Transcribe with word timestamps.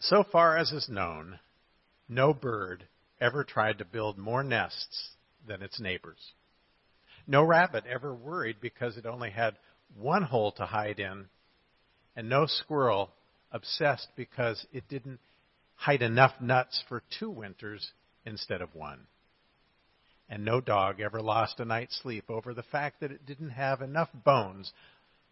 So 0.00 0.22
far 0.22 0.56
as 0.56 0.70
is 0.70 0.88
known, 0.88 1.40
no 2.08 2.32
bird 2.32 2.86
ever 3.20 3.42
tried 3.44 3.78
to 3.78 3.84
build 3.84 4.16
more 4.16 4.44
nests 4.44 5.10
than 5.46 5.62
its 5.62 5.80
neighbors. 5.80 6.32
No 7.26 7.42
rabbit 7.42 7.84
ever 7.86 8.14
worried 8.14 8.56
because 8.60 8.96
it 8.96 9.06
only 9.06 9.30
had 9.30 9.58
one 9.96 10.22
hole 10.22 10.52
to 10.52 10.66
hide 10.66 11.00
in, 11.00 11.26
and 12.14 12.28
no 12.28 12.46
squirrel 12.46 13.10
obsessed 13.50 14.08
because 14.16 14.64
it 14.72 14.88
didn't 14.88 15.20
hide 15.74 16.02
enough 16.02 16.40
nuts 16.40 16.82
for 16.88 17.02
two 17.18 17.30
winters 17.30 17.92
instead 18.24 18.60
of 18.62 18.74
one. 18.74 19.06
And 20.28 20.44
no 20.44 20.60
dog 20.60 21.00
ever 21.00 21.20
lost 21.20 21.58
a 21.60 21.64
night's 21.64 21.98
sleep 22.00 22.24
over 22.28 22.52
the 22.54 22.62
fact 22.62 23.00
that 23.00 23.10
it 23.10 23.26
didn't 23.26 23.50
have 23.50 23.80
enough 23.80 24.10
bones 24.12 24.72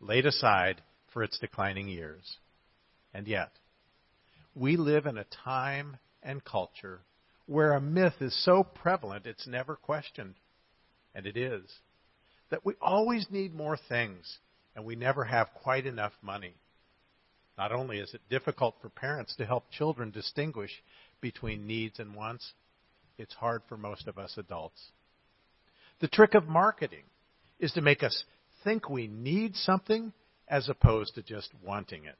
laid 0.00 0.26
aside 0.26 0.82
for 1.12 1.22
its 1.22 1.38
declining 1.38 1.88
years. 1.88 2.38
And 3.12 3.26
yet, 3.26 3.50
we 4.56 4.78
live 4.78 5.04
in 5.04 5.18
a 5.18 5.26
time 5.44 5.98
and 6.22 6.42
culture 6.42 7.00
where 7.44 7.74
a 7.74 7.80
myth 7.80 8.14
is 8.20 8.34
so 8.44 8.64
prevalent 8.64 9.26
it's 9.26 9.46
never 9.46 9.76
questioned. 9.76 10.34
And 11.14 11.26
it 11.26 11.36
is. 11.36 11.62
That 12.50 12.64
we 12.64 12.74
always 12.80 13.26
need 13.30 13.54
more 13.54 13.78
things 13.88 14.38
and 14.74 14.84
we 14.84 14.96
never 14.96 15.24
have 15.24 15.48
quite 15.62 15.86
enough 15.86 16.12
money. 16.22 16.54
Not 17.58 17.72
only 17.72 17.98
is 17.98 18.12
it 18.14 18.20
difficult 18.30 18.76
for 18.80 18.88
parents 18.88 19.34
to 19.36 19.46
help 19.46 19.70
children 19.70 20.10
distinguish 20.10 20.70
between 21.20 21.66
needs 21.66 21.98
and 21.98 22.14
wants, 22.14 22.52
it's 23.18 23.34
hard 23.34 23.62
for 23.68 23.76
most 23.76 24.08
of 24.08 24.18
us 24.18 24.34
adults. 24.36 24.80
The 26.00 26.08
trick 26.08 26.34
of 26.34 26.48
marketing 26.48 27.04
is 27.58 27.72
to 27.72 27.80
make 27.80 28.02
us 28.02 28.24
think 28.64 28.88
we 28.88 29.06
need 29.06 29.54
something 29.54 30.12
as 30.48 30.68
opposed 30.68 31.14
to 31.14 31.22
just 31.22 31.50
wanting 31.64 32.04
it. 32.04 32.18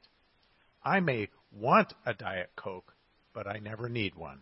I 0.87 1.01
may 1.01 1.27
want 1.51 1.93
a 2.05 2.13
Diet 2.13 2.51
Coke, 2.55 2.93
but 3.33 3.45
I 3.45 3.59
never 3.59 3.89
need 3.89 4.15
one. 4.15 4.39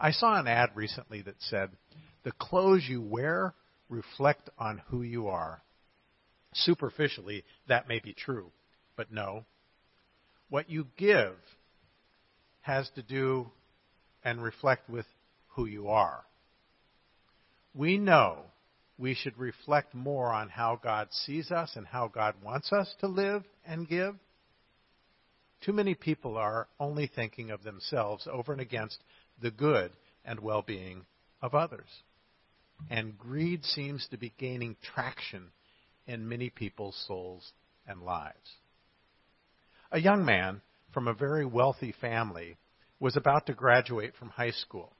I 0.00 0.10
saw 0.10 0.40
an 0.40 0.46
ad 0.46 0.70
recently 0.74 1.20
that 1.22 1.40
said, 1.40 1.70
The 2.24 2.32
clothes 2.32 2.86
you 2.88 3.02
wear 3.02 3.54
reflect 3.90 4.48
on 4.58 4.80
who 4.88 5.02
you 5.02 5.28
are. 5.28 5.62
Superficially, 6.54 7.44
that 7.68 7.88
may 7.88 7.98
be 7.98 8.14
true, 8.14 8.52
but 8.96 9.12
no. 9.12 9.44
What 10.48 10.70
you 10.70 10.86
give 10.96 11.36
has 12.62 12.88
to 12.94 13.02
do 13.02 13.50
and 14.24 14.42
reflect 14.42 14.88
with 14.88 15.06
who 15.48 15.66
you 15.66 15.88
are. 15.88 16.24
We 17.74 17.98
know 17.98 18.44
we 18.96 19.14
should 19.14 19.36
reflect 19.36 19.94
more 19.94 20.32
on 20.32 20.48
how 20.48 20.80
God 20.82 21.08
sees 21.10 21.50
us 21.50 21.72
and 21.76 21.86
how 21.86 22.08
God 22.08 22.36
wants 22.42 22.72
us 22.72 22.94
to 23.00 23.08
live 23.08 23.44
and 23.66 23.86
give. 23.86 24.14
Too 25.60 25.72
many 25.72 25.94
people 25.94 26.36
are 26.36 26.68
only 26.78 27.06
thinking 27.06 27.50
of 27.50 27.62
themselves 27.62 28.28
over 28.30 28.52
and 28.52 28.60
against 28.60 28.98
the 29.40 29.50
good 29.50 29.92
and 30.24 30.40
well 30.40 30.62
being 30.62 31.06
of 31.42 31.54
others. 31.54 31.88
And 32.90 33.18
greed 33.18 33.64
seems 33.64 34.06
to 34.08 34.18
be 34.18 34.32
gaining 34.38 34.76
traction 34.82 35.50
in 36.06 36.28
many 36.28 36.48
people's 36.48 36.96
souls 37.06 37.52
and 37.86 38.02
lives. 38.02 38.56
A 39.90 40.00
young 40.00 40.24
man 40.24 40.60
from 40.92 41.08
a 41.08 41.14
very 41.14 41.44
wealthy 41.44 41.92
family 41.92 42.56
was 43.00 43.16
about 43.16 43.46
to 43.46 43.54
graduate 43.54 44.14
from 44.16 44.30
high 44.30 44.50
school. 44.50 44.92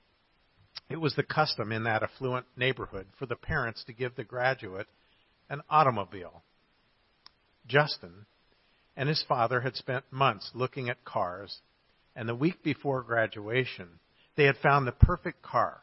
It 0.89 0.97
was 0.97 1.15
the 1.15 1.22
custom 1.22 1.72
in 1.72 1.84
that 1.84 2.03
affluent 2.03 2.47
neighborhood 2.56 3.06
for 3.19 3.27
the 3.27 3.37
parents 3.37 3.84
to 3.84 3.93
give 3.93 4.15
the 4.17 4.25
graduate 4.25 4.89
an 5.50 5.62
automobile. 5.69 6.43
Justin 7.67 8.27
and 8.99 9.09
his 9.09 9.25
father 9.29 9.61
had 9.61 9.77
spent 9.77 10.05
months 10.11 10.51
looking 10.55 10.91
at 10.91 11.05
cars, 11.05 11.61
and 12.17 12.29
the 12.29 12.35
week 12.35 12.65
before 12.65 13.01
graduation, 13.05 13.89
they 14.37 14.43
had 14.43 14.57
found 14.57 14.87
the 14.87 14.93
perfect 14.93 15.41
car. 15.41 15.83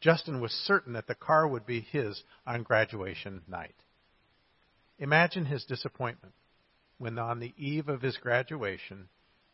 Justin 0.00 0.40
was 0.40 0.50
certain 0.50 0.94
that 0.94 1.06
the 1.06 1.14
car 1.14 1.46
would 1.46 1.64
be 1.64 1.80
his 1.80 2.20
on 2.44 2.64
graduation 2.64 3.42
night. 3.46 3.76
Imagine 4.98 5.44
his 5.44 5.64
disappointment 5.64 6.34
when, 6.98 7.16
on 7.16 7.38
the 7.38 7.54
eve 7.56 7.88
of 7.88 8.02
his 8.02 8.16
graduation, 8.16 9.08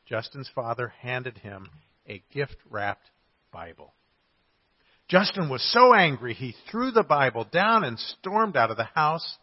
Justin's 0.06 0.50
father 0.54 0.88
handed 1.02 1.36
him 1.36 1.68
a 2.08 2.22
gift 2.32 2.56
wrapped 2.70 3.10
Bible. 3.52 3.92
Justin 5.08 5.50
was 5.50 5.62
so 5.74 5.92
angry 5.92 6.32
he 6.32 6.54
threw 6.70 6.90
the 6.90 7.02
Bible 7.02 7.44
down 7.44 7.84
and 7.84 7.98
stormed 7.98 8.56
out 8.56 8.70
of 8.70 8.78
the 8.78 8.84
house 8.94 9.36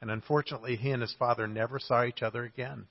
and 0.00 0.10
unfortunately, 0.10 0.76
he 0.76 0.90
and 0.90 1.02
his 1.02 1.14
father 1.18 1.46
never 1.46 1.78
saw 1.78 2.04
each 2.04 2.22
other 2.22 2.44
again. 2.44 2.86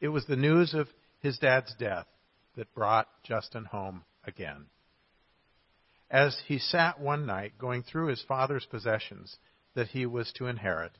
It 0.00 0.08
was 0.08 0.26
the 0.26 0.36
news 0.36 0.74
of 0.74 0.88
his 1.20 1.38
dad's 1.38 1.74
death 1.74 2.06
that 2.56 2.74
brought 2.74 3.08
Justin 3.22 3.64
home 3.64 4.04
again. 4.24 4.66
As 6.10 6.42
he 6.46 6.58
sat 6.58 7.00
one 7.00 7.24
night 7.24 7.58
going 7.58 7.82
through 7.82 8.08
his 8.08 8.22
father's 8.22 8.66
possessions 8.66 9.38
that 9.74 9.88
he 9.88 10.04
was 10.04 10.32
to 10.32 10.46
inherit, 10.46 10.92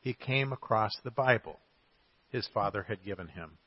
he 0.00 0.14
came 0.14 0.52
across 0.52 0.96
the 1.04 1.10
Bible 1.10 1.60
his 2.30 2.48
father 2.48 2.84
had 2.84 3.04
given 3.04 3.28
him. 3.28 3.58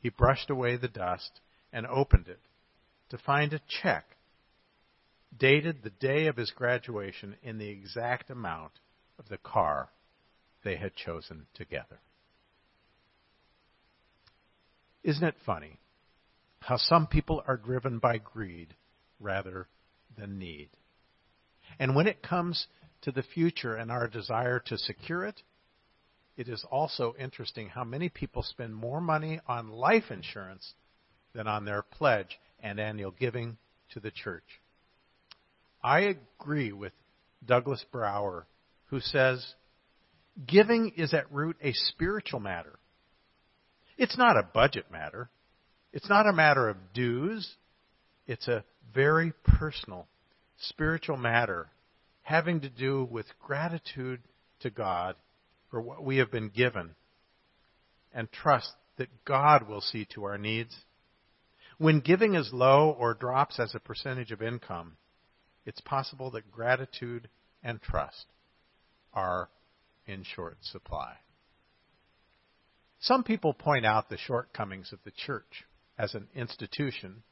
He 0.00 0.08
brushed 0.08 0.50
away 0.50 0.76
the 0.76 0.88
dust 0.88 1.40
and 1.72 1.86
opened 1.86 2.28
it 2.28 2.40
to 3.10 3.18
find 3.18 3.52
a 3.52 3.60
check 3.82 4.16
dated 5.36 5.82
the 5.82 5.90
day 5.90 6.26
of 6.26 6.36
his 6.36 6.50
graduation 6.50 7.36
in 7.42 7.58
the 7.58 7.68
exact 7.68 8.30
amount 8.30 8.72
of 9.20 9.28
the 9.28 9.38
car 9.38 9.90
they 10.64 10.76
had 10.76 10.96
chosen 10.96 11.46
together. 11.54 12.00
Isn't 15.04 15.24
it 15.24 15.36
funny 15.46 15.78
how 16.60 16.76
some 16.76 17.06
people 17.06 17.42
are 17.46 17.56
driven 17.56 17.98
by 17.98 18.18
greed 18.18 18.74
rather 19.20 19.68
than 20.18 20.38
need? 20.38 20.70
And 21.78 21.94
when 21.94 22.06
it 22.06 22.22
comes 22.22 22.66
to 23.02 23.12
the 23.12 23.22
future 23.22 23.76
and 23.76 23.90
our 23.90 24.08
desire 24.08 24.58
to 24.66 24.76
secure 24.76 25.24
it, 25.24 25.42
it 26.36 26.48
is 26.48 26.64
also 26.70 27.14
interesting 27.18 27.68
how 27.68 27.84
many 27.84 28.08
people 28.08 28.42
spend 28.42 28.74
more 28.74 29.00
money 29.00 29.40
on 29.46 29.70
life 29.70 30.10
insurance 30.10 30.74
than 31.34 31.46
on 31.46 31.64
their 31.64 31.82
pledge 31.82 32.38
and 32.62 32.80
annual 32.80 33.10
giving 33.10 33.56
to 33.92 34.00
the 34.00 34.10
church. 34.10 34.60
I 35.82 36.14
agree 36.40 36.72
with 36.72 36.92
Douglas 37.44 37.84
Brower 37.90 38.46
who 38.90 39.00
says, 39.00 39.54
Giving 40.46 40.92
is 40.96 41.14
at 41.14 41.32
root 41.32 41.56
a 41.62 41.72
spiritual 41.72 42.40
matter. 42.40 42.78
It's 43.96 44.18
not 44.18 44.36
a 44.36 44.48
budget 44.54 44.86
matter. 44.90 45.30
It's 45.92 46.08
not 46.08 46.28
a 46.28 46.32
matter 46.32 46.68
of 46.68 46.76
dues. 46.94 47.56
It's 48.26 48.48
a 48.48 48.64
very 48.94 49.32
personal, 49.44 50.06
spiritual 50.58 51.16
matter 51.16 51.68
having 52.22 52.60
to 52.60 52.70
do 52.70 53.08
with 53.10 53.26
gratitude 53.40 54.20
to 54.60 54.70
God 54.70 55.16
for 55.70 55.80
what 55.80 56.04
we 56.04 56.18
have 56.18 56.30
been 56.30 56.48
given 56.48 56.94
and 58.12 58.30
trust 58.30 58.72
that 58.98 59.24
God 59.24 59.68
will 59.68 59.80
see 59.80 60.06
to 60.14 60.24
our 60.24 60.38
needs. 60.38 60.74
When 61.78 62.00
giving 62.00 62.34
is 62.34 62.50
low 62.52 62.90
or 62.90 63.14
drops 63.14 63.58
as 63.58 63.74
a 63.74 63.80
percentage 63.80 64.32
of 64.32 64.42
income, 64.42 64.96
it's 65.66 65.80
possible 65.80 66.30
that 66.32 66.50
gratitude 66.52 67.28
and 67.62 67.80
trust 67.80 68.26
are 69.14 69.48
in 70.06 70.24
short 70.24 70.58
supply. 70.62 71.14
Some 73.00 73.24
people 73.24 73.54
point 73.54 73.86
out 73.86 74.08
the 74.08 74.18
shortcomings 74.18 74.92
of 74.92 74.98
the 75.04 75.12
church 75.12 75.64
as 75.98 76.14
an 76.14 76.28
institution, 76.34 77.22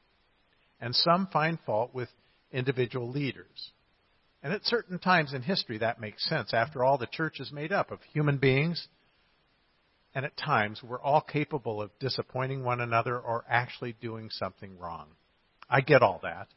and 0.80 0.94
some 0.94 1.26
find 1.26 1.58
fault 1.66 1.94
with 1.94 2.08
individual 2.52 3.10
leaders. 3.10 3.72
And 4.42 4.52
at 4.52 4.64
certain 4.64 4.98
times 4.98 5.34
in 5.34 5.42
history, 5.42 5.78
that 5.78 6.00
makes 6.00 6.26
sense. 6.28 6.54
After 6.54 6.84
all, 6.84 6.96
the 6.96 7.06
church 7.06 7.40
is 7.40 7.52
made 7.52 7.72
up 7.72 7.90
of 7.90 8.00
human 8.12 8.38
beings, 8.38 8.88
and 10.14 10.24
at 10.24 10.36
times 10.36 10.80
we're 10.82 11.00
all 11.00 11.20
capable 11.20 11.82
of 11.82 11.90
disappointing 11.98 12.64
one 12.64 12.80
another 12.80 13.18
or 13.18 13.44
actually 13.48 13.94
doing 14.00 14.30
something 14.30 14.78
wrong. 14.78 15.08
I 15.68 15.80
get 15.80 16.02
all 16.02 16.20
that. 16.22 16.48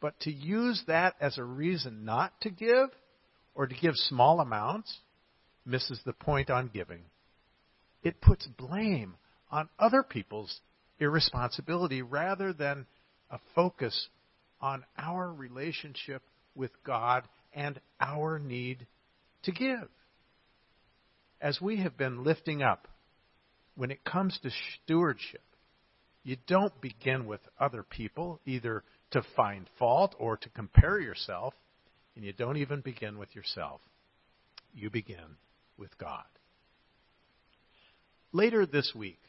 But 0.00 0.18
to 0.20 0.32
use 0.32 0.82
that 0.86 1.14
as 1.20 1.36
a 1.36 1.44
reason 1.44 2.04
not 2.04 2.32
to 2.42 2.50
give 2.50 2.90
or 3.54 3.66
to 3.66 3.74
give 3.74 3.94
small 3.96 4.40
amounts 4.40 4.98
misses 5.66 6.00
the 6.04 6.12
point 6.12 6.50
on 6.50 6.70
giving. 6.72 7.02
It 8.02 8.20
puts 8.20 8.46
blame 8.46 9.16
on 9.50 9.68
other 9.78 10.02
people's 10.02 10.60
irresponsibility 10.98 12.02
rather 12.02 12.52
than 12.52 12.86
a 13.30 13.38
focus 13.54 14.08
on 14.60 14.84
our 14.98 15.32
relationship 15.32 16.22
with 16.54 16.70
God 16.84 17.24
and 17.52 17.80
our 18.00 18.38
need 18.38 18.86
to 19.44 19.52
give. 19.52 19.88
As 21.40 21.60
we 21.60 21.78
have 21.78 21.96
been 21.96 22.22
lifting 22.22 22.62
up, 22.62 22.86
when 23.74 23.90
it 23.90 24.04
comes 24.04 24.38
to 24.42 24.50
stewardship, 24.84 25.42
you 26.22 26.36
don't 26.46 26.78
begin 26.82 27.26
with 27.26 27.40
other 27.58 27.82
people, 27.82 28.40
either 28.44 28.84
to 29.12 29.22
find 29.34 29.66
fault 29.78 30.14
or 30.18 30.36
to 30.36 30.48
compare 30.50 31.00
yourself 31.00 31.54
and 32.20 32.26
you 32.26 32.34
don't 32.34 32.58
even 32.58 32.82
begin 32.82 33.16
with 33.16 33.34
yourself. 33.34 33.80
You 34.74 34.90
begin 34.90 35.38
with 35.78 35.96
God. 35.96 36.26
Later 38.30 38.66
this 38.66 38.92
week, 38.94 39.22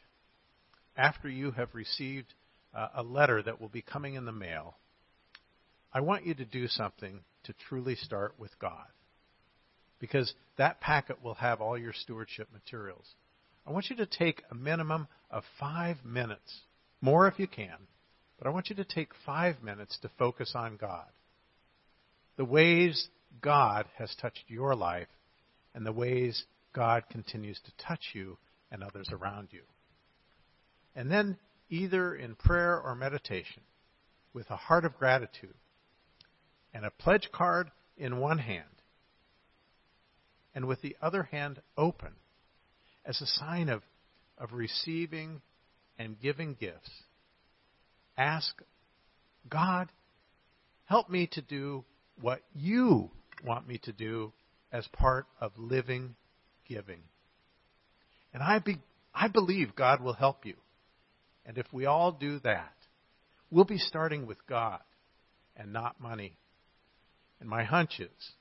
after 0.94 1.26
you 1.26 1.52
have 1.52 1.74
received 1.74 2.34
uh, 2.74 2.88
a 2.96 3.02
letter 3.02 3.42
that 3.42 3.58
will 3.58 3.70
be 3.70 3.80
coming 3.80 4.12
in 4.12 4.26
the 4.26 4.30
mail, 4.30 4.76
I 5.90 6.00
want 6.00 6.26
you 6.26 6.34
to 6.34 6.44
do 6.44 6.68
something 6.68 7.20
to 7.44 7.54
truly 7.66 7.94
start 7.94 8.34
with 8.36 8.50
God. 8.58 8.84
Because 9.98 10.34
that 10.58 10.82
packet 10.82 11.24
will 11.24 11.36
have 11.36 11.62
all 11.62 11.78
your 11.78 11.94
stewardship 11.94 12.48
materials. 12.52 13.06
I 13.66 13.72
want 13.72 13.88
you 13.88 13.96
to 13.96 14.06
take 14.06 14.42
a 14.50 14.54
minimum 14.54 15.08
of 15.30 15.44
five 15.58 15.96
minutes, 16.04 16.60
more 17.00 17.26
if 17.26 17.38
you 17.38 17.46
can, 17.46 17.78
but 18.36 18.46
I 18.46 18.50
want 18.50 18.68
you 18.68 18.76
to 18.76 18.84
take 18.84 19.12
five 19.24 19.62
minutes 19.62 19.98
to 20.02 20.10
focus 20.18 20.52
on 20.54 20.76
God. 20.76 21.06
The 22.36 22.44
ways 22.44 23.08
God 23.40 23.86
has 23.98 24.14
touched 24.20 24.44
your 24.48 24.74
life 24.74 25.08
and 25.74 25.84
the 25.84 25.92
ways 25.92 26.44
God 26.72 27.04
continues 27.10 27.60
to 27.64 27.86
touch 27.86 28.10
you 28.14 28.38
and 28.70 28.82
others 28.82 29.08
around 29.12 29.48
you. 29.50 29.62
And 30.94 31.10
then, 31.10 31.38
either 31.68 32.14
in 32.14 32.34
prayer 32.34 32.78
or 32.78 32.94
meditation, 32.94 33.62
with 34.32 34.50
a 34.50 34.56
heart 34.56 34.84
of 34.84 34.98
gratitude 34.98 35.54
and 36.72 36.84
a 36.84 36.90
pledge 36.90 37.28
card 37.32 37.70
in 37.96 38.18
one 38.18 38.38
hand, 38.38 38.64
and 40.54 40.66
with 40.66 40.80
the 40.82 40.96
other 41.00 41.24
hand 41.24 41.60
open 41.76 42.12
as 43.04 43.20
a 43.20 43.26
sign 43.26 43.68
of, 43.68 43.82
of 44.38 44.52
receiving 44.52 45.40
and 45.98 46.20
giving 46.20 46.54
gifts, 46.54 46.90
ask 48.16 48.62
God, 49.48 49.88
help 50.86 51.08
me 51.08 51.28
to 51.32 51.42
do 51.42 51.84
what 52.22 52.40
you 52.54 53.10
want 53.44 53.68
me 53.68 53.78
to 53.84 53.92
do 53.92 54.32
as 54.72 54.86
part 54.92 55.26
of 55.40 55.52
living 55.58 56.14
giving. 56.66 57.00
And 58.32 58.42
I, 58.42 58.58
be, 58.60 58.78
I 59.14 59.28
believe 59.28 59.76
God 59.76 60.00
will 60.00 60.14
help 60.14 60.46
you. 60.46 60.54
And 61.44 61.58
if 61.58 61.66
we 61.72 61.86
all 61.86 62.12
do 62.12 62.38
that, 62.40 62.72
we'll 63.50 63.64
be 63.64 63.78
starting 63.78 64.26
with 64.26 64.38
God 64.46 64.80
and 65.56 65.72
not 65.72 66.00
money. 66.00 66.36
And 67.40 67.48
my 67.48 67.64
hunch 67.64 68.00
is 68.00 68.32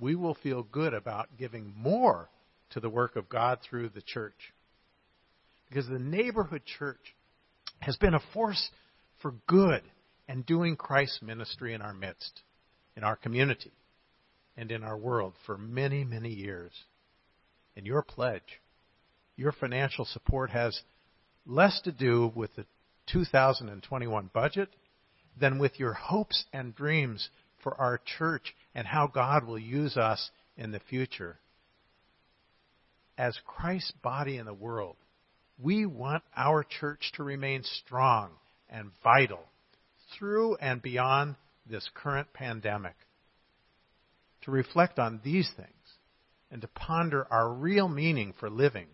we 0.00 0.14
will 0.14 0.34
feel 0.34 0.62
good 0.62 0.94
about 0.94 1.36
giving 1.36 1.74
more 1.76 2.30
to 2.70 2.80
the 2.80 2.88
work 2.88 3.16
of 3.16 3.28
God 3.28 3.58
through 3.68 3.90
the 3.90 4.02
church. 4.02 4.54
Because 5.68 5.86
the 5.86 5.98
neighborhood 5.98 6.62
church 6.78 7.14
has 7.80 7.96
been 7.96 8.14
a 8.14 8.22
force 8.32 8.70
for 9.20 9.34
good 9.46 9.82
and 10.28 10.46
doing 10.46 10.76
Christ's 10.76 11.20
ministry 11.22 11.74
in 11.74 11.82
our 11.82 11.94
midst, 11.94 12.42
in 12.98 13.04
our 13.04 13.14
community, 13.14 13.70
and 14.56 14.72
in 14.72 14.82
our 14.82 14.98
world 14.98 15.32
for 15.46 15.56
many, 15.56 16.02
many 16.02 16.30
years. 16.30 16.72
And 17.76 17.86
your 17.86 18.02
pledge, 18.02 18.60
your 19.36 19.52
financial 19.52 20.04
support 20.04 20.50
has 20.50 20.80
less 21.46 21.80
to 21.82 21.92
do 21.92 22.32
with 22.34 22.56
the 22.56 22.66
2021 23.12 24.30
budget 24.34 24.68
than 25.40 25.60
with 25.60 25.78
your 25.78 25.92
hopes 25.92 26.44
and 26.52 26.74
dreams 26.74 27.28
for 27.62 27.80
our 27.80 28.00
church 28.18 28.56
and 28.74 28.84
how 28.84 29.06
God 29.06 29.46
will 29.46 29.60
use 29.60 29.96
us 29.96 30.30
in 30.56 30.72
the 30.72 30.80
future. 30.80 31.38
As 33.16 33.38
Christ's 33.46 33.92
body 34.02 34.38
in 34.38 34.44
the 34.46 34.52
world, 34.52 34.96
we 35.62 35.86
want 35.86 36.24
our 36.36 36.64
church 36.64 37.12
to 37.14 37.22
remain 37.22 37.62
strong 37.62 38.30
and 38.68 38.90
vital 39.04 39.44
through 40.18 40.56
and 40.56 40.82
beyond 40.82 41.36
this 41.68 41.88
current 41.94 42.32
pandemic. 42.32 42.94
To 44.42 44.50
reflect 44.50 44.98
on 44.98 45.20
these 45.24 45.50
things 45.56 45.68
and 46.50 46.62
to 46.62 46.68
ponder 46.68 47.26
our 47.30 47.52
real 47.52 47.88
meaning 47.88 48.34
for 48.38 48.48
living 48.48 48.86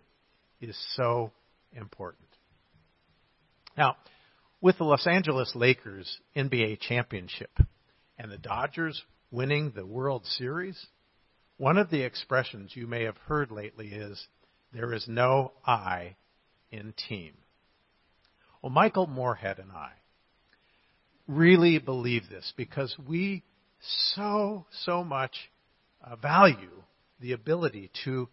is 0.61 0.76
so 0.97 1.32
important. 1.73 2.29
Now, 3.76 3.97
with 4.61 4.79
the 4.79 4.85
Los 4.85 5.06
Angeles 5.06 5.53
Lakers 5.55 6.19
NBA 6.35 6.81
championship 6.81 7.50
and 8.19 8.31
the 8.31 8.38
Dodgers 8.38 9.03
winning 9.31 9.73
the 9.75 9.85
World 9.85 10.25
Series, 10.25 10.87
one 11.56 11.76
of 11.76 11.91
the 11.91 12.03
expressions 12.03 12.75
you 12.75 12.87
may 12.87 13.05
have 13.05 13.17
heard 13.26 13.50
lately 13.50 13.88
is, 13.88 14.26
there 14.73 14.93
is 14.93 15.06
no 15.06 15.53
I 15.67 16.17
in 16.71 16.94
team. 17.09 17.35
Well, 18.62 18.71
Michael 18.71 19.06
Moorhead 19.06 19.59
and 19.59 19.71
I 19.71 19.93
really 21.26 21.79
believe 21.79 22.29
this 22.29 22.53
because 22.56 22.94
we 23.09 23.43
so, 24.15 24.67
so 24.85 25.05
much 25.05 25.35
uh, 26.03 26.17
value 26.17 26.82
the 27.21 27.32
ability 27.32 27.91
to 28.05 28.29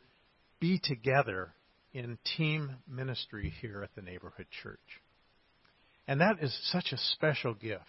be 0.60 0.80
together 0.82 1.54
in 1.94 2.18
team 2.38 2.76
ministry 2.88 3.54
here 3.62 3.84
at 3.84 3.94
the 3.96 4.02
neighborhood 4.02 4.48
church. 4.64 4.80
And 6.08 6.22
that 6.22 6.42
is 6.42 6.58
such 6.72 6.92
a 6.92 6.98
special 6.98 7.54
gift 7.54 7.84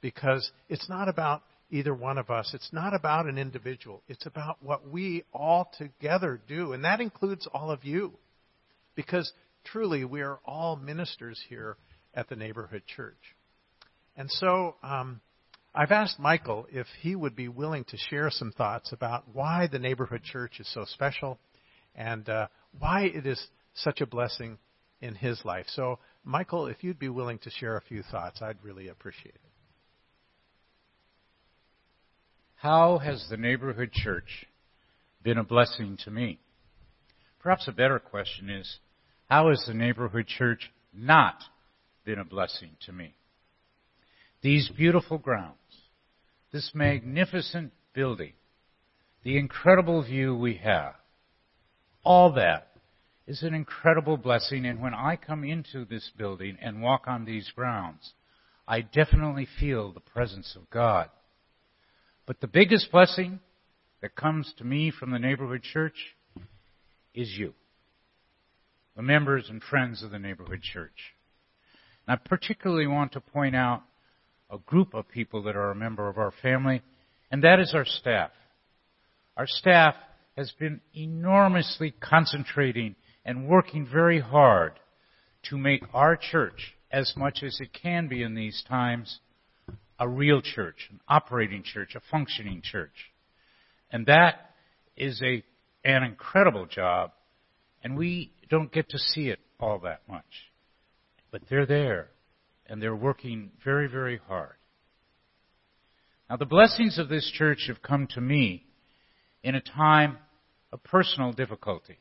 because 0.00 0.50
it's 0.68 0.88
not 0.88 1.08
about 1.08 1.42
either 1.70 1.94
one 1.94 2.18
of 2.18 2.30
us. 2.30 2.52
It's 2.54 2.72
not 2.72 2.94
about 2.94 3.26
an 3.26 3.38
individual. 3.38 4.02
It's 4.08 4.26
about 4.26 4.62
what 4.62 4.88
we 4.88 5.24
all 5.32 5.70
together 5.78 6.40
do. 6.46 6.72
And 6.72 6.84
that 6.84 7.00
includes 7.00 7.48
all 7.52 7.70
of 7.70 7.84
you. 7.84 8.12
Because 8.94 9.32
truly, 9.64 10.04
we 10.04 10.22
are 10.22 10.38
all 10.44 10.76
ministers 10.76 11.40
here 11.48 11.76
at 12.14 12.28
the 12.28 12.36
neighborhood 12.36 12.82
church. 12.96 13.35
And 14.16 14.30
so, 14.30 14.76
um, 14.82 15.20
I've 15.74 15.92
asked 15.92 16.18
Michael 16.18 16.66
if 16.72 16.86
he 17.02 17.14
would 17.14 17.36
be 17.36 17.48
willing 17.48 17.84
to 17.84 17.98
share 17.98 18.30
some 18.30 18.50
thoughts 18.50 18.92
about 18.92 19.24
why 19.34 19.68
the 19.70 19.78
neighborhood 19.78 20.22
church 20.22 20.58
is 20.58 20.72
so 20.72 20.86
special 20.86 21.38
and 21.94 22.26
uh, 22.28 22.46
why 22.78 23.02
it 23.02 23.26
is 23.26 23.46
such 23.74 24.00
a 24.00 24.06
blessing 24.06 24.56
in 25.02 25.14
his 25.14 25.44
life. 25.44 25.66
So, 25.68 25.98
Michael, 26.24 26.66
if 26.66 26.82
you'd 26.82 26.98
be 26.98 27.10
willing 27.10 27.38
to 27.40 27.50
share 27.50 27.76
a 27.76 27.82
few 27.82 28.02
thoughts, 28.02 28.40
I'd 28.40 28.56
really 28.62 28.88
appreciate 28.88 29.34
it. 29.34 29.40
How 32.54 32.98
has 32.98 33.26
the 33.28 33.36
neighborhood 33.36 33.92
church 33.92 34.46
been 35.22 35.36
a 35.36 35.44
blessing 35.44 35.98
to 36.04 36.10
me? 36.10 36.40
Perhaps 37.38 37.68
a 37.68 37.72
better 37.72 37.98
question 37.98 38.48
is, 38.48 38.78
how 39.28 39.50
has 39.50 39.62
the 39.66 39.74
neighborhood 39.74 40.26
church 40.26 40.70
not 40.94 41.36
been 42.04 42.18
a 42.18 42.24
blessing 42.24 42.70
to 42.86 42.92
me? 42.92 43.14
These 44.46 44.70
beautiful 44.76 45.18
grounds, 45.18 45.56
this 46.52 46.70
magnificent 46.72 47.72
building, 47.94 48.34
the 49.24 49.38
incredible 49.38 50.04
view 50.04 50.36
we 50.36 50.58
have, 50.58 50.94
all 52.04 52.32
that 52.34 52.68
is 53.26 53.42
an 53.42 53.54
incredible 53.54 54.16
blessing. 54.16 54.64
And 54.64 54.80
when 54.80 54.94
I 54.94 55.16
come 55.16 55.42
into 55.42 55.84
this 55.84 56.12
building 56.16 56.58
and 56.62 56.80
walk 56.80 57.08
on 57.08 57.24
these 57.24 57.50
grounds, 57.56 58.12
I 58.68 58.82
definitely 58.82 59.48
feel 59.58 59.90
the 59.90 59.98
presence 59.98 60.54
of 60.54 60.70
God. 60.70 61.10
But 62.24 62.40
the 62.40 62.46
biggest 62.46 62.92
blessing 62.92 63.40
that 64.00 64.14
comes 64.14 64.54
to 64.58 64.64
me 64.64 64.92
from 64.96 65.10
the 65.10 65.18
neighborhood 65.18 65.64
church 65.64 66.14
is 67.16 67.36
you, 67.36 67.52
the 68.94 69.02
members 69.02 69.48
and 69.50 69.60
friends 69.60 70.04
of 70.04 70.12
the 70.12 70.20
neighborhood 70.20 70.62
church. 70.62 71.16
And 72.06 72.16
I 72.16 72.28
particularly 72.28 72.86
want 72.86 73.10
to 73.14 73.20
point 73.20 73.56
out 73.56 73.82
a 74.50 74.58
group 74.58 74.94
of 74.94 75.08
people 75.08 75.42
that 75.42 75.56
are 75.56 75.70
a 75.70 75.74
member 75.74 76.08
of 76.08 76.18
our 76.18 76.32
family, 76.42 76.82
and 77.30 77.42
that 77.42 77.60
is 77.60 77.72
our 77.74 77.84
staff. 77.84 78.30
Our 79.36 79.46
staff 79.46 79.94
has 80.36 80.52
been 80.58 80.80
enormously 80.94 81.94
concentrating 82.00 82.94
and 83.24 83.48
working 83.48 83.86
very 83.90 84.20
hard 84.20 84.74
to 85.50 85.58
make 85.58 85.82
our 85.92 86.16
church, 86.16 86.74
as 86.90 87.12
much 87.16 87.42
as 87.42 87.58
it 87.60 87.70
can 87.72 88.08
be 88.08 88.22
in 88.22 88.34
these 88.34 88.62
times, 88.68 89.18
a 89.98 90.08
real 90.08 90.40
church, 90.40 90.88
an 90.90 91.00
operating 91.08 91.62
church, 91.62 91.94
a 91.94 92.00
functioning 92.10 92.62
church. 92.62 93.12
And 93.90 94.06
that 94.06 94.50
is 94.96 95.20
a, 95.22 95.42
an 95.84 96.02
incredible 96.02 96.66
job, 96.66 97.12
and 97.82 97.96
we 97.96 98.32
don't 98.48 98.72
get 98.72 98.88
to 98.90 98.98
see 98.98 99.28
it 99.28 99.40
all 99.58 99.78
that 99.80 100.02
much. 100.08 100.24
But 101.30 101.42
they're 101.48 101.66
there, 101.66 102.08
and 102.68 102.80
they're 102.82 102.96
working 102.96 103.50
very, 103.64 103.88
very 103.88 104.20
hard. 104.28 104.54
Now, 106.28 106.36
the 106.36 106.46
blessings 106.46 106.98
of 106.98 107.08
this 107.08 107.30
church 107.34 107.66
have 107.68 107.82
come 107.82 108.08
to 108.14 108.20
me 108.20 108.64
in 109.42 109.54
a 109.54 109.60
time 109.60 110.18
of 110.72 110.82
personal 110.82 111.32
difficulty. 111.32 111.98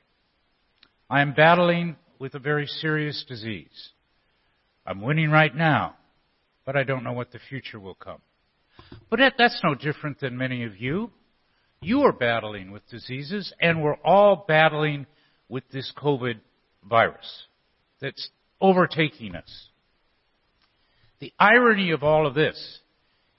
I 1.10 1.22
am 1.22 1.34
battling 1.34 1.96
with 2.18 2.34
a 2.34 2.40
very 2.40 2.66
serious 2.66 3.24
disease. 3.28 3.90
I'm 4.86 5.02
winning 5.02 5.30
right 5.30 5.56
now, 5.56 5.96
but 6.66 6.76
I 6.76 6.84
don't 6.84 7.04
know 7.04 7.14
what 7.14 7.32
the 7.32 7.40
future 7.50 7.80
will 7.80 7.96
come. 7.96 8.22
But 9.10 9.20
that's 9.38 9.62
no 9.64 9.76
different 9.76 10.20
than 10.20 10.38
many 10.38 10.64
of 10.64 10.80
you. 10.80 11.12
You 11.82 12.02
are 12.02 12.12
battling 12.12 12.72
with 12.72 12.90
diseases, 12.90 13.54
and 13.62 13.84
we're 13.84 13.98
all 14.04 14.46
battling 14.48 15.06
with 15.50 15.64
this 15.72 15.92
COVID 15.98 16.40
virus 16.84 17.46
that's 18.02 18.30
overtaking 18.60 19.36
us. 19.36 19.70
The 21.26 21.34
irony 21.40 21.90
of 21.90 22.04
all 22.04 22.28
of 22.28 22.36
this 22.36 22.82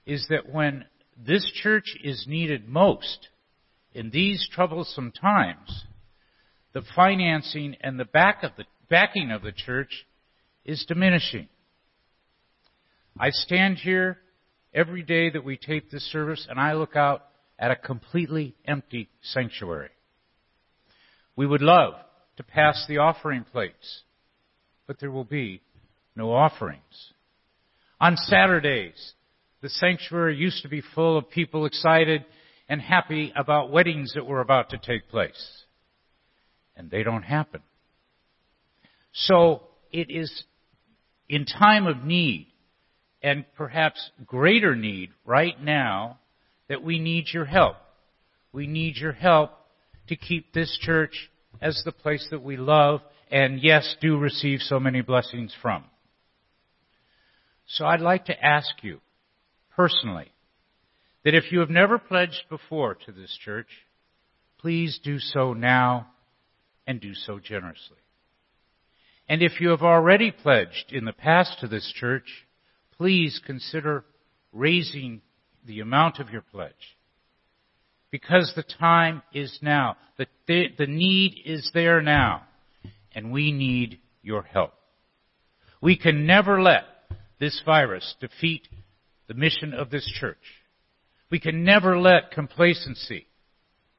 is 0.05 0.27
that 0.29 0.51
when 0.51 0.83
this 1.17 1.49
church 1.63 1.95
is 2.03 2.25
needed 2.27 2.67
most 2.67 3.29
in 3.93 4.09
these 4.09 4.45
troublesome 4.51 5.13
times, 5.13 5.85
the 6.73 6.81
financing 6.97 7.77
and 7.79 7.97
the 7.97 8.03
back 8.03 8.43
of 8.43 8.51
the, 8.57 8.65
backing 8.89 9.31
of 9.31 9.41
the 9.41 9.53
church 9.53 10.05
is 10.65 10.83
diminishing. 10.85 11.47
I 13.17 13.29
stand 13.29 13.77
here 13.77 14.17
every 14.73 15.03
day 15.03 15.29
that 15.29 15.45
we 15.45 15.55
tape 15.55 15.89
this 15.89 16.11
service 16.11 16.45
and 16.49 16.59
I 16.59 16.73
look 16.73 16.97
out 16.97 17.23
at 17.57 17.71
a 17.71 17.77
completely 17.77 18.53
empty 18.65 19.07
sanctuary. 19.21 19.91
We 21.37 21.47
would 21.47 21.61
love 21.61 21.93
to 22.35 22.43
pass 22.43 22.83
the 22.89 22.97
offering 22.97 23.45
plates, 23.45 24.01
but 24.87 24.99
there 24.99 25.09
will 25.09 25.23
be 25.23 25.61
no 26.17 26.33
offerings. 26.33 27.13
On 27.99 28.15
Saturdays, 28.15 29.13
the 29.61 29.69
sanctuary 29.69 30.35
used 30.35 30.61
to 30.61 30.69
be 30.69 30.81
full 30.93 31.17
of 31.17 31.29
people 31.29 31.65
excited 31.65 32.25
and 32.69 32.81
happy 32.81 33.33
about 33.35 33.71
weddings 33.71 34.13
that 34.13 34.25
were 34.25 34.41
about 34.41 34.69
to 34.69 34.77
take 34.77 35.09
place. 35.09 35.63
And 36.75 36.91
they 36.91 37.03
don't 37.03 37.23
happen. 37.23 37.61
So 39.13 39.63
it 39.91 40.11
is 40.11 40.43
in 41.27 41.45
time 41.45 41.87
of 41.87 42.03
need 42.03 42.47
and 43.23 43.45
perhaps 43.55 44.11
greater 44.25 44.75
need 44.75 45.09
right 45.25 45.59
now 45.61 46.19
that 46.69 46.83
we 46.83 46.99
need 46.99 47.25
your 47.33 47.45
help. 47.45 47.77
We 48.53 48.67
need 48.67 48.97
your 48.97 49.11
help 49.11 49.51
to 50.09 50.15
keep 50.15 50.53
this 50.53 50.77
church 50.81 51.29
as 51.61 51.81
the 51.83 51.91
place 51.91 52.27
that 52.29 52.43
we 52.43 52.57
love 52.57 53.01
and 53.31 53.61
yes, 53.61 53.95
do 53.99 54.17
receive 54.17 54.59
so 54.61 54.79
many 54.79 55.01
blessings 55.01 55.53
from. 55.61 55.83
So 57.67 57.85
I'd 57.85 58.01
like 58.01 58.25
to 58.25 58.45
ask 58.45 58.69
you 58.81 58.99
personally 59.75 60.31
that 61.23 61.35
if 61.35 61.51
you 61.51 61.59
have 61.59 61.69
never 61.69 61.99
pledged 61.99 62.43
before 62.49 62.95
to 63.05 63.11
this 63.11 63.37
church, 63.43 63.67
please 64.59 64.99
do 65.03 65.19
so 65.19 65.53
now 65.53 66.07
and 66.85 67.01
do 67.01 67.13
so 67.13 67.39
generously. 67.39 67.97
And 69.29 69.41
if 69.41 69.59
you 69.59 69.69
have 69.69 69.81
already 69.81 70.31
pledged 70.31 70.91
in 70.91 71.03
the 71.03 71.11
past 71.11 71.59
to 71.59 71.67
this 71.67 71.91
church, 71.95 72.45
please 72.97 73.41
consider 73.45 74.05
raising 74.53 75.21
the 75.65 75.81
amount 75.81 76.19
of 76.19 76.29
your 76.29 76.41
pledge. 76.41 76.71
Because 78.09 78.53
the 78.55 78.63
time 78.63 79.21
is 79.33 79.59
now. 79.61 79.97
The, 80.17 80.27
the, 80.77 80.87
need 80.87 81.41
is 81.45 81.69
there 81.73 82.01
now. 82.01 82.43
And 83.13 83.33
we 83.33 83.51
need 83.51 83.99
your 84.23 84.43
help. 84.43 84.73
We 85.81 85.97
can 85.97 86.25
never 86.25 86.61
let 86.61 86.85
this 87.39 87.61
virus 87.65 88.15
defeat 88.19 88.67
the 89.27 89.33
mission 89.33 89.73
of 89.73 89.89
this 89.89 90.05
church. 90.19 90.37
We 91.29 91.39
can 91.39 91.63
never 91.63 91.99
let 91.99 92.31
complacency 92.31 93.27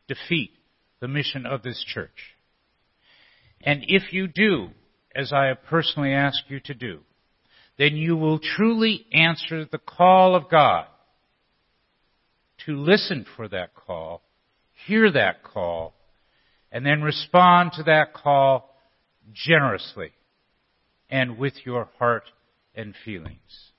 defeat 0.08 0.52
the 1.00 1.08
mission 1.08 1.46
of 1.46 1.62
this 1.62 1.84
church. 1.86 2.34
And 3.60 3.84
if 3.86 4.12
you 4.12 4.28
do, 4.28 4.68
as 5.14 5.32
I 5.32 5.46
have 5.46 5.62
personally 5.64 6.12
asked 6.12 6.44
you 6.48 6.60
to 6.60 6.74
do, 6.74 7.00
then 7.76 7.96
you 7.96 8.16
will 8.16 8.38
truly 8.38 9.06
answer 9.12 9.64
the 9.64 9.78
call 9.78 10.34
of 10.34 10.50
God 10.50 10.86
to 12.66 12.76
listen 12.76 13.24
for 13.36 13.48
that 13.48 13.74
call, 13.74 14.22
hear 14.86 15.10
that 15.12 15.42
call, 15.42 15.94
and 16.72 16.84
then 16.84 17.02
respond 17.02 17.72
to 17.74 17.84
that 17.84 18.12
call 18.12 18.74
generously 19.32 20.12
and 21.08 21.38
with 21.38 21.54
your 21.64 21.88
heart 21.98 22.24
and 22.78 22.94
feelings. 23.04 23.72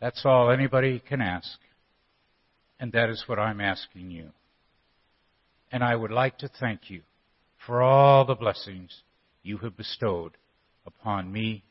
That's 0.00 0.22
all 0.26 0.50
anybody 0.50 0.98
can 0.98 1.22
ask. 1.22 1.58
And 2.80 2.92
that 2.92 3.08
is 3.08 3.24
what 3.26 3.38
I'm 3.38 3.60
asking 3.60 4.10
you. 4.10 4.30
And 5.72 5.82
I 5.82 5.94
would 5.94 6.10
like 6.10 6.36
to 6.38 6.50
thank 6.60 6.90
you 6.90 7.02
for 7.64 7.82
all 7.82 8.26
the 8.26 8.34
blessings 8.34 9.02
you 9.42 9.58
have 9.58 9.76
bestowed 9.76 10.32
upon 10.84 11.32
me 11.32 11.62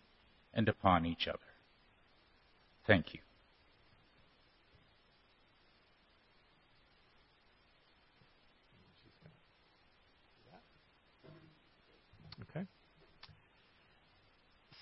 and 0.54 0.68
upon 0.70 1.06
each 1.06 1.28
other. 1.28 1.40
Thank 2.88 3.14
you. 3.14 3.20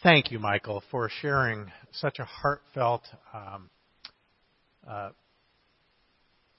Thank 0.03 0.31
you, 0.31 0.39
Michael, 0.39 0.83
for 0.91 1.07
sharing 1.21 1.71
such 1.93 2.19
a 2.19 2.25
heartfelt 2.25 3.03
um, 3.33 3.69
uh, 4.85 5.11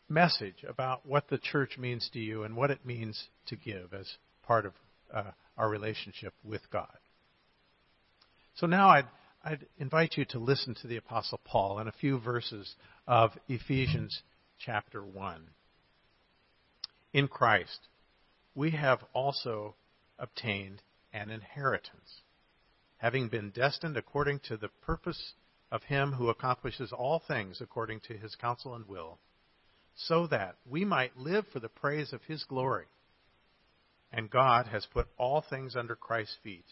message 0.08 0.64
about 0.66 1.04
what 1.04 1.28
the 1.28 1.36
church 1.36 1.76
means 1.76 2.08
to 2.14 2.18
you 2.18 2.44
and 2.44 2.56
what 2.56 2.70
it 2.70 2.86
means 2.86 3.22
to 3.48 3.56
give 3.56 3.92
as 3.92 4.10
part 4.44 4.64
of 4.64 4.72
uh, 5.12 5.32
our 5.58 5.68
relationship 5.68 6.32
with 6.42 6.62
God. 6.72 6.96
So 8.54 8.66
now 8.66 8.88
I'd, 8.88 9.08
I'd 9.44 9.66
invite 9.76 10.14
you 10.16 10.24
to 10.30 10.38
listen 10.38 10.74
to 10.80 10.86
the 10.86 10.96
Apostle 10.96 11.40
Paul 11.44 11.80
in 11.80 11.88
a 11.88 11.92
few 11.92 12.18
verses 12.18 12.74
of 13.06 13.32
Ephesians 13.46 14.22
chapter 14.58 15.04
1. 15.04 15.42
In 17.12 17.28
Christ, 17.28 17.88
we 18.54 18.70
have 18.70 19.00
also 19.12 19.74
obtained 20.18 20.80
an 21.12 21.28
inheritance, 21.28 22.22
having 23.04 23.28
been 23.28 23.50
destined 23.50 23.98
according 23.98 24.38
to 24.38 24.56
the 24.56 24.70
purpose 24.80 25.34
of 25.70 25.82
Him 25.82 26.12
who 26.12 26.30
accomplishes 26.30 26.90
all 26.90 27.18
things 27.28 27.60
according 27.60 28.00
to 28.00 28.16
His 28.16 28.34
counsel 28.34 28.74
and 28.74 28.88
will, 28.88 29.18
so 29.94 30.26
that 30.28 30.56
we 30.64 30.86
might 30.86 31.14
live 31.14 31.44
for 31.52 31.60
the 31.60 31.68
praise 31.68 32.14
of 32.14 32.22
His 32.22 32.44
glory. 32.44 32.86
And 34.10 34.30
God 34.30 34.68
has 34.68 34.86
put 34.86 35.06
all 35.18 35.42
things 35.42 35.76
under 35.76 35.94
Christ's 35.94 36.38
feet 36.42 36.64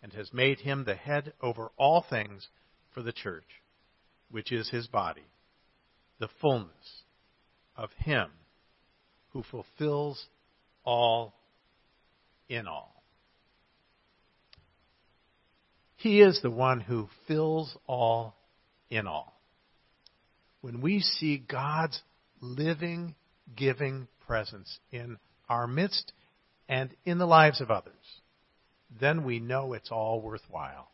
and 0.00 0.12
has 0.12 0.32
made 0.32 0.60
him 0.60 0.84
the 0.84 0.94
head 0.94 1.32
over 1.42 1.72
all 1.76 2.06
things 2.08 2.46
for 2.92 3.02
the 3.02 3.12
church, 3.12 3.60
which 4.30 4.52
is 4.52 4.70
his 4.70 4.86
body, 4.86 5.26
the 6.20 6.28
fullness 6.40 7.02
of 7.74 7.90
him 7.98 8.28
who 9.30 9.42
fulfills 9.42 10.26
all 10.84 11.34
in 12.48 12.68
all. 12.68 12.93
He 16.04 16.20
is 16.20 16.42
the 16.42 16.50
one 16.50 16.80
who 16.80 17.08
fills 17.26 17.78
all 17.86 18.36
in 18.90 19.06
all. 19.06 19.40
When 20.60 20.82
we 20.82 21.00
see 21.00 21.38
God's 21.38 21.98
living, 22.42 23.14
giving 23.56 24.06
presence 24.26 24.80
in 24.92 25.16
our 25.48 25.66
midst 25.66 26.12
and 26.68 26.94
in 27.06 27.16
the 27.16 27.24
lives 27.24 27.62
of 27.62 27.70
others, 27.70 28.20
then 29.00 29.24
we 29.24 29.40
know 29.40 29.72
it's 29.72 29.90
all 29.90 30.20
worthwhile. 30.20 30.90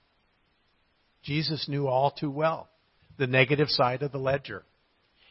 Jesus 1.24 1.66
knew 1.68 1.88
all 1.88 2.12
too 2.12 2.30
well 2.30 2.68
the 3.18 3.26
negative 3.26 3.68
side 3.68 4.04
of 4.04 4.12
the 4.12 4.18
ledger. 4.18 4.62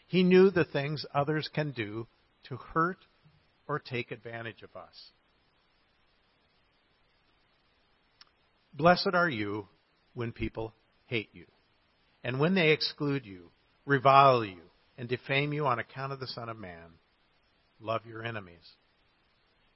He 0.08 0.24
knew 0.24 0.50
the 0.50 0.66
things 0.66 1.06
others 1.14 1.50
can 1.56 1.72
do 1.72 2.06
to 2.50 2.58
hurt 2.58 3.06
or 3.66 3.80
take 3.80 4.12
advantage 4.12 4.62
of 4.62 4.76
us. 4.76 5.12
Blessed 8.80 9.12
are 9.14 9.30
you 9.30 9.68
when 10.16 10.32
people 10.32 10.74
hate 11.06 11.30
you, 11.34 11.46
and 12.24 12.40
when 12.40 12.56
they 12.56 12.72
exclude 12.72 13.28
you, 13.28 13.52
revile 13.86 14.44
you, 14.44 14.62
and 14.98 15.08
defame 15.08 15.54
you 15.54 15.68
on 15.68 15.78
account 15.78 16.14
of 16.14 16.20
the 16.20 16.28
Son 16.28 16.50
of 16.50 16.58
Man. 16.58 16.98
Love 17.80 18.02
your 18.08 18.24
enemies. 18.24 18.74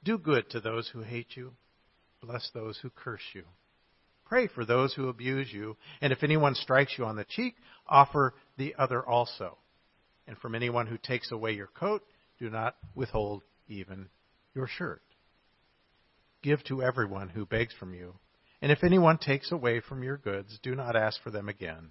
Do 0.03 0.17
good 0.17 0.49
to 0.49 0.59
those 0.59 0.89
who 0.91 1.01
hate 1.01 1.35
you 1.35 1.53
Bless 2.25 2.49
those 2.53 2.79
who 2.81 2.89
curse 2.89 3.21
you. 3.33 3.43
Pray 4.25 4.47
for 4.47 4.63
those 4.63 4.93
who 4.93 5.09
abuse 5.09 5.51
you. 5.51 5.75
And 6.01 6.13
if 6.13 6.23
anyone 6.23 6.55
strikes 6.55 6.95
you 6.97 7.05
on 7.05 7.17
the 7.17 7.25
cheek, 7.25 7.55
offer 7.87 8.33
the 8.57 8.75
other 8.77 9.05
also. 9.05 9.57
And 10.25 10.37
from 10.37 10.55
anyone 10.55 10.87
who 10.87 10.97
takes 10.97 11.31
away 11.31 11.51
your 11.51 11.67
coat, 11.67 12.01
do 12.39 12.49
not 12.49 12.77
withhold 12.95 13.43
even 13.67 14.07
your 14.55 14.67
shirt. 14.67 15.01
Give 16.41 16.63
to 16.65 16.81
everyone 16.81 17.29
who 17.29 17.45
begs 17.45 17.73
from 17.77 17.93
you. 17.93 18.15
And 18.63 18.71
if 18.71 18.81
anyone 18.81 19.17
takes 19.17 19.51
away 19.51 19.81
from 19.81 20.03
your 20.03 20.15
goods, 20.15 20.57
do 20.63 20.73
not 20.73 20.95
ask 20.95 21.21
for 21.21 21.31
them 21.31 21.49
again. 21.49 21.89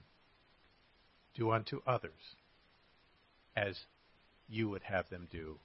Do 1.34 1.50
unto 1.50 1.82
others 1.86 2.12
as 3.54 3.78
you 4.48 4.70
would 4.70 4.80
have 4.84 5.06
them 5.10 5.28
do 5.30 5.58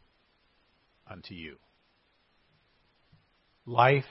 unto 1.10 1.34
you. 1.34 1.60
Life 3.66 4.04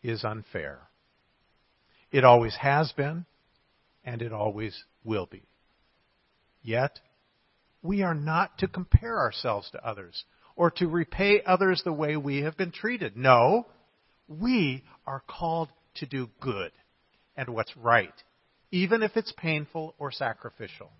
is 0.00 0.22
unfair. 0.22 0.78
It 2.12 2.22
always 2.22 2.54
has 2.54 2.92
been, 2.92 3.26
and 4.04 4.22
it 4.22 4.32
always 4.32 4.84
will 5.02 5.26
be. 5.26 5.42
Yet, 6.62 7.00
we 7.82 8.02
are 8.02 8.14
not 8.14 8.58
to 8.58 8.68
compare 8.68 9.18
ourselves 9.18 9.68
to 9.72 9.84
others 9.84 10.22
or 10.54 10.70
to 10.70 10.86
repay 10.86 11.42
others 11.44 11.82
the 11.84 11.92
way 11.92 12.16
we 12.16 12.42
have 12.42 12.56
been 12.56 12.70
treated. 12.70 13.16
No, 13.16 13.66
we 14.28 14.84
are 15.04 15.24
called 15.26 15.68
to 15.96 16.06
do 16.06 16.30
good 16.40 16.72
and 17.36 17.48
what's 17.50 17.76
right, 17.76 18.14
even 18.70 19.02
if 19.02 19.16
it's 19.16 19.32
painful 19.36 19.94
or 19.98 20.10
sacrificial. 20.10 20.90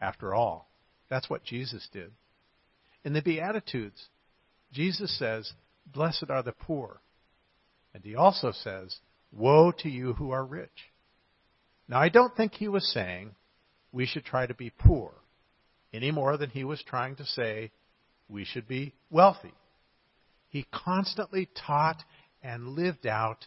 After 0.00 0.34
all, 0.34 0.70
that's 1.08 1.28
what 1.28 1.44
Jesus 1.44 1.88
did. 1.92 2.12
In 3.04 3.12
the 3.12 3.22
Beatitudes, 3.22 4.08
Jesus 4.72 5.18
says, 5.18 5.52
Blessed 5.86 6.26
are 6.30 6.42
the 6.42 6.52
poor, 6.52 7.00
and 7.92 8.04
he 8.04 8.14
also 8.14 8.52
says, 8.52 8.98
Woe 9.32 9.72
to 9.78 9.88
you 9.88 10.14
who 10.14 10.30
are 10.30 10.44
rich. 10.44 10.92
Now, 11.88 12.00
I 12.00 12.08
don't 12.08 12.36
think 12.36 12.54
he 12.54 12.68
was 12.68 12.90
saying 12.92 13.34
we 13.92 14.06
should 14.06 14.24
try 14.24 14.46
to 14.46 14.54
be 14.54 14.70
poor 14.70 15.12
any 15.92 16.10
more 16.10 16.36
than 16.36 16.50
he 16.50 16.64
was 16.64 16.82
trying 16.82 17.16
to 17.16 17.24
say 17.24 17.72
we 18.28 18.44
should 18.44 18.68
be 18.68 18.94
wealthy. 19.10 19.52
He 20.48 20.66
constantly 20.72 21.48
taught 21.66 22.02
and 22.42 22.68
lived 22.68 23.06
out 23.06 23.46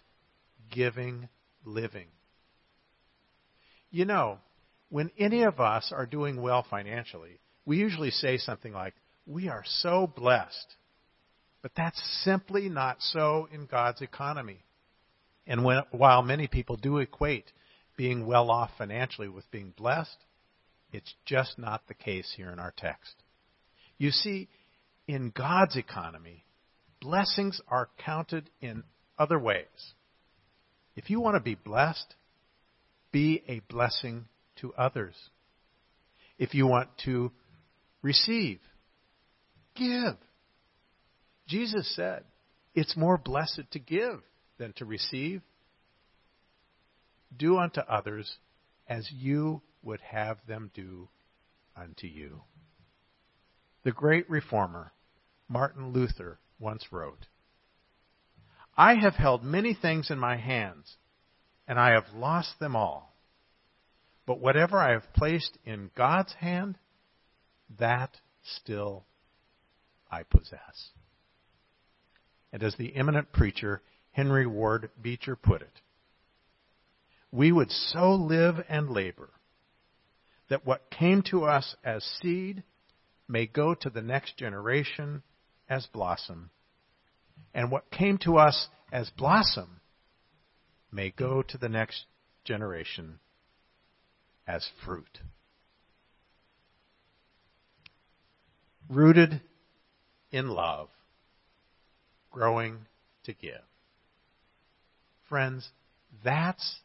giving 0.74 1.30
living. 1.64 2.08
You 3.92 4.06
know, 4.06 4.40
when 4.90 5.12
any 5.18 5.44
of 5.44 5.60
us 5.60 5.92
are 5.96 6.06
doing 6.06 6.42
well 6.42 6.66
financially, 6.70 7.40
we 7.66 7.78
usually 7.78 8.12
say 8.12 8.38
something 8.38 8.74
like, 8.74 8.94
We 9.26 9.50
are 9.50 9.64
so 9.66 10.08
blessed. 10.08 10.76
But 11.62 11.72
that's 11.78 12.02
simply 12.24 12.68
not 12.68 12.98
so 13.00 13.48
in 13.52 13.68
God's 13.68 14.02
economy. 14.02 14.60
And 15.48 15.64
when, 15.64 15.84
while 15.92 16.22
many 16.22 16.48
people 16.48 16.76
do 16.76 16.98
equate 16.98 17.52
being 17.96 18.26
well 18.26 18.52
off 18.52 18.72
financially 18.78 19.30
with 19.30 19.50
being 19.50 19.74
blessed, 19.78 20.18
it's 20.92 21.14
just 21.26 21.58
not 21.58 21.88
the 21.88 21.94
case 21.94 22.34
here 22.36 22.50
in 22.52 22.60
our 22.60 22.74
text. 22.78 23.14
You 23.98 24.12
see, 24.12 24.50
in 25.08 25.32
God's 25.36 25.76
economy, 25.78 26.44
blessings 27.02 27.62
are 27.68 27.90
counted 28.06 28.50
in 28.62 28.84
other 29.18 29.40
ways. 29.40 29.94
If 30.96 31.10
you 31.10 31.20
want 31.20 31.36
to 31.36 31.42
be 31.42 31.56
blessed, 31.56 32.16
be 33.12 33.44
a 33.48 33.60
blessing 33.72 34.26
to 34.58 34.74
others. 34.74 35.16
If 36.38 36.54
you 36.54 36.68
want 36.68 36.90
to 37.06 37.32
receive, 38.02 38.60
give. 39.76 40.16
Jesus 41.48 41.94
said, 41.96 42.24
it's 42.76 42.98
more 42.98 43.18
blessed 43.18 43.72
to 43.72 43.80
give 43.80 44.22
than 44.58 44.74
to 44.74 44.86
receive. 44.86 45.42
Do 47.36 47.58
unto 47.58 47.82
others 47.82 48.38
as 48.88 49.10
you 49.12 49.62
would 49.84 50.02
have 50.02 50.38
them 50.48 50.72
do 50.74 51.10
unto 51.76 52.08
you. 52.08 52.42
The 53.84 53.92
great 53.92 54.30
reformer, 54.30 54.94
Martin 55.48 55.92
Luther, 55.92 56.40
once 56.60 56.88
wrote, 56.92 57.28
I 58.76 58.96
have 58.96 59.16
held 59.16 59.44
many 59.44 59.74
things 59.74 60.10
in 60.10 60.20
my 60.20 60.38
hands, 60.38 60.98
and 61.68 61.80
I 61.80 61.92
have 61.92 62.14
lost 62.16 62.60
them 62.60 62.76
all. 62.76 63.16
But 64.26 64.40
whatever 64.40 64.80
I 64.80 64.92
have 64.92 65.14
placed 65.14 65.58
in 65.66 65.92
God's 65.96 66.34
hand, 66.34 66.78
that 67.78 68.18
still 68.44 69.06
I 70.12 70.24
possess. 70.24 70.92
And 72.52 72.64
as 72.64 72.76
the 72.76 72.96
eminent 72.96 73.32
preacher 73.32 73.82
Henry 74.12 74.46
Ward 74.46 74.90
Beecher 75.02 75.36
put 75.36 75.62
it, 75.62 75.82
we 77.32 77.52
would 77.52 77.72
so 77.72 78.14
live 78.14 78.64
and 78.70 78.90
labor 78.92 79.30
that 80.50 80.66
what 80.66 80.92
came 80.92 81.24
to 81.24 81.46
us 81.46 81.76
as 81.84 82.04
seed 82.22 82.64
may 83.28 83.48
go 83.48 83.74
to 83.74 83.90
the 83.90 84.04
next 84.04 84.38
generation 84.38 85.24
as 85.68 85.88
blossom, 85.88 86.52
and 87.54 87.72
what 87.72 87.92
came 87.92 88.18
to 88.20 88.38
us 88.38 88.68
as 88.92 89.10
blossom 89.12 89.80
may 90.92 91.10
go 91.10 91.42
to 91.42 91.58
the 91.58 91.70
next 91.70 92.06
generation 92.44 93.20
as 94.48 94.68
fruit. 94.86 95.20
Rooted 98.90 99.42
in 100.32 100.50
love, 100.50 100.90
growing 102.32 102.86
to 103.24 103.34
give. 103.34 103.62
Friends, 105.30 105.70
that's 106.24 106.76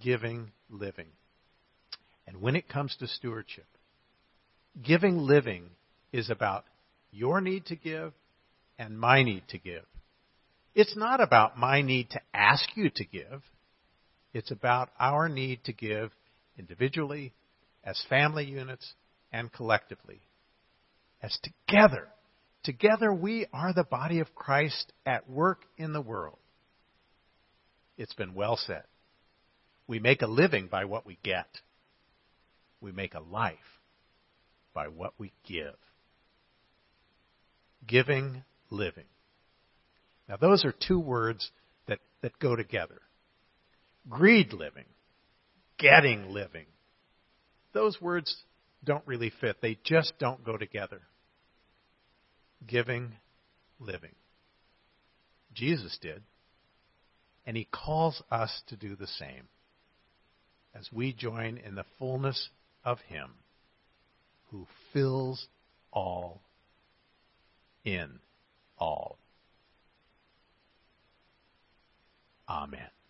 giving 0.00 0.52
living. 0.70 1.08
And 2.26 2.40
when 2.40 2.56
it 2.56 2.68
comes 2.68 2.96
to 3.00 3.08
stewardship, 3.08 3.66
giving 4.80 5.18
living 5.18 5.70
is 6.12 6.30
about 6.30 6.64
your 7.10 7.40
need 7.40 7.66
to 7.66 7.76
give 7.76 8.12
and 8.78 8.98
my 8.98 9.22
need 9.22 9.44
to 9.48 9.58
give. 9.58 9.84
It's 10.74 10.96
not 10.96 11.20
about 11.20 11.58
my 11.58 11.82
need 11.82 12.10
to 12.10 12.20
ask 12.32 12.64
you 12.74 12.90
to 12.96 13.04
give. 13.04 13.42
It's 14.32 14.50
about 14.50 14.90
our 14.98 15.28
need 15.28 15.64
to 15.64 15.72
give 15.72 16.10
individually, 16.58 17.32
as 17.84 18.02
family 18.08 18.44
units, 18.44 18.94
and 19.32 19.52
collectively. 19.52 20.20
As 21.22 21.38
together, 21.42 22.08
together 22.62 23.12
we 23.12 23.46
are 23.52 23.72
the 23.72 23.84
body 23.84 24.20
of 24.20 24.34
Christ 24.34 24.92
at 25.04 25.28
work 25.28 25.64
in 25.76 25.92
the 25.92 26.00
world. 26.00 26.38
It's 27.96 28.14
been 28.14 28.34
well 28.34 28.56
said. 28.56 28.84
We 29.86 29.98
make 29.98 30.22
a 30.22 30.26
living 30.26 30.68
by 30.68 30.86
what 30.86 31.06
we 31.06 31.18
get. 31.22 31.48
We 32.80 32.92
make 32.92 33.14
a 33.14 33.20
life 33.20 33.58
by 34.74 34.88
what 34.88 35.12
we 35.18 35.32
give. 35.46 35.76
Giving, 37.86 38.44
living. 38.72 39.04
Now, 40.28 40.36
those 40.36 40.64
are 40.64 40.72
two 40.72 40.98
words 40.98 41.50
that, 41.86 41.98
that 42.22 42.38
go 42.38 42.56
together. 42.56 43.00
Greed 44.08 44.52
living, 44.52 44.86
getting 45.78 46.30
living. 46.30 46.66
Those 47.72 48.00
words 48.00 48.34
don't 48.84 49.06
really 49.06 49.32
fit. 49.40 49.58
They 49.60 49.78
just 49.84 50.14
don't 50.18 50.44
go 50.44 50.56
together. 50.56 51.02
Giving, 52.66 53.12
living. 53.78 54.14
Jesus 55.54 55.96
did. 56.00 56.22
And 57.46 57.56
he 57.56 57.68
calls 57.70 58.22
us 58.30 58.62
to 58.68 58.76
do 58.76 58.96
the 58.96 59.06
same 59.06 59.48
as 60.74 60.88
we 60.92 61.12
join 61.12 61.58
in 61.58 61.74
the 61.74 61.84
fullness 61.98 62.48
of 62.84 62.98
him 63.00 63.30
who 64.50 64.66
fills 64.92 65.46
all 65.92 66.40
in 67.84 68.18
all. 68.78 69.18
Amen. 72.48 73.01